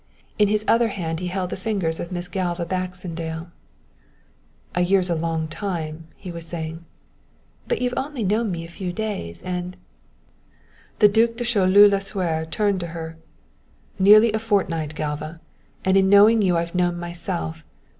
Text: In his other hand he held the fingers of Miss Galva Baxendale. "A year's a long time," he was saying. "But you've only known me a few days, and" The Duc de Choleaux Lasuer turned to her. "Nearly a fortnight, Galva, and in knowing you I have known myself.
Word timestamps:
In 0.39 0.47
his 0.47 0.65
other 0.67 0.87
hand 0.87 1.19
he 1.19 1.27
held 1.27 1.51
the 1.51 1.55
fingers 1.55 1.99
of 1.99 2.11
Miss 2.11 2.27
Galva 2.27 2.65
Baxendale. 2.65 3.51
"A 4.73 4.81
year's 4.81 5.11
a 5.11 5.15
long 5.15 5.47
time," 5.47 6.07
he 6.15 6.31
was 6.31 6.43
saying. 6.47 6.83
"But 7.67 7.83
you've 7.83 7.93
only 7.95 8.23
known 8.23 8.49
me 8.49 8.65
a 8.65 8.67
few 8.67 8.91
days, 8.91 9.43
and" 9.43 9.77
The 10.97 11.07
Duc 11.07 11.35
de 11.35 11.43
Choleaux 11.45 11.87
Lasuer 11.87 12.47
turned 12.49 12.79
to 12.79 12.87
her. 12.97 13.15
"Nearly 13.99 14.33
a 14.33 14.39
fortnight, 14.39 14.95
Galva, 14.95 15.39
and 15.85 15.95
in 15.95 16.09
knowing 16.09 16.41
you 16.41 16.57
I 16.57 16.61
have 16.61 16.73
known 16.73 16.97
myself. 16.97 17.63